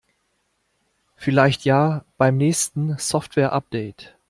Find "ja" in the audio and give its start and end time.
1.63-2.05